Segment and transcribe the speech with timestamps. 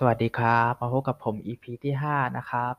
[0.00, 2.74] สวัสดีครับ มาพบกับผม EP ที่ 5 นะครับ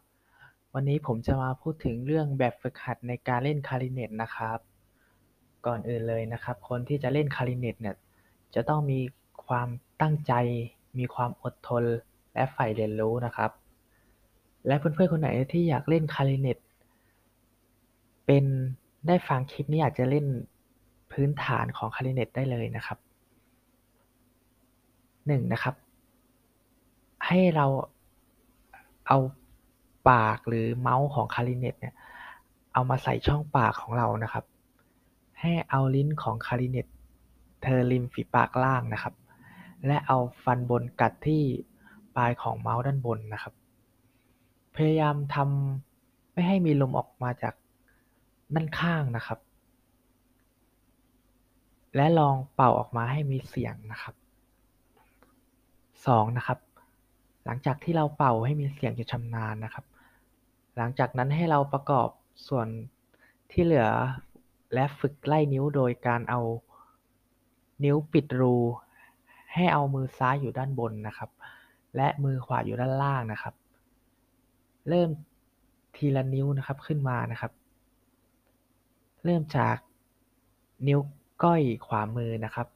[0.74, 4.60] วันนี้ผมจะมาพูดถึงเรื่องแบบฝึกหัดในการเล่นคาริเนตนะครับ
[5.66, 7.96] ก่อนอื่นเลยนะครับ คนที่จะเล่นคาริเนตเนี่ย
[8.56, 9.00] จะต้องมี
[9.48, 9.68] ความ
[10.02, 10.34] ตั้งใจ
[11.00, 11.84] มีความอดทน
[12.34, 13.52] และใฝ่เรียนรู้นะครับ
[14.68, 16.58] และเพื่อนๆคนไหนที่อยากเล่นคาริเนต
[18.26, 18.46] เป็น
[19.08, 20.26] ได้ฟังคลิปนี้อาจจะเล่น
[21.12, 22.98] พื้นฐานของคาริเนตได้เลยนะครับ
[25.28, 25.76] 1 นะครับ
[27.28, 27.66] ให้เรา
[29.08, 29.18] เอา
[30.10, 31.96] ปากหรือเมาส์ของคลาริเนตเนี่ย
[32.74, 34.46] เอามาใส่ช่องปากของเรานะครับ
[35.42, 36.88] ให้เอาลิ้นของคลาริเนต
[37.62, 39.14] เทอริมฝีปากล่างนะครับ
[39.86, 41.44] และเอาฟันบนกัดที่
[42.16, 43.54] ปลายของเมาส์ด้านบนนะครับ
[44.76, 47.54] พยายามทำไม่ให้มีลมออกมาจาก
[48.54, 49.40] ด้านข้างนะครับ
[51.96, 54.16] และลองเป่าออกมาให้มีเสียงนะครับ
[55.66, 56.60] 2 นะครับ
[57.48, 59.86] หลังจากที่เราเป่าให้มีเสียงจนชำนาญนะครับ
[60.78, 62.10] หลังจากนั้นให้เราประกอบ
[62.48, 62.68] ส่วน
[63.52, 63.88] ที่เหลือ
[64.74, 66.42] และฝึกไล่นิ้วโดยการเอา
[67.84, 68.56] นิ้วปิดรู
[69.54, 71.30] ให้เอามือซ้ายอยู่ด้านบนนะครับ
[71.96, 73.54] และมือขวาอยู่ด้านล่างนะครับ
[74.90, 75.10] เริ่ม
[75.96, 77.52] ทีละนิ้วนะครับขึ้นมานะครับ
[79.26, 79.78] เริ่มจาก
[80.88, 81.00] นิ้ว
[81.44, 82.68] ก้อยขวามือนะครับ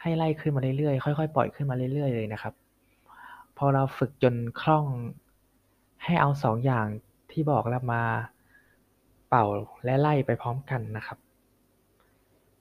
[0.00, 2.54] ให้ไล่ขึ้นมาเรื่อยๆ ค่อยๆ ปล่อยขึ้นมาเรื่อยๆ เลยนะครับ
[3.56, 4.86] พอเราฝึกจนคล่อง
[6.04, 6.86] ให้เอา2องอย่าง
[7.30, 8.02] ที่บอกแล้วมา
[9.28, 9.44] เป่า
[9.84, 11.18] และไล่ไปพร้อมกันนะครับ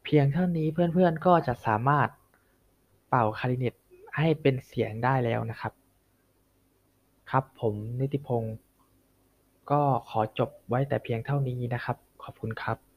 [0.04, 2.10] เพียงเท่านี้เพื่อนๆก็จะสามารถ
[3.10, 3.74] เป่าคาริเนต
[4.18, 5.74] ให้เป็นเสียงได้แล้วนะครับ
[7.32, 8.56] ครับผมนิติพงศ์
[9.72, 12.91] ก็ขอจบไว้แต่เพียงเท่านี้นะครับ ขอบคุณครับ